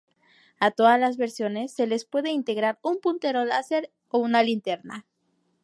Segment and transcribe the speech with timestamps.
[0.59, 5.05] A todas las versiones se les puede integrar un puntero láser o una linterna.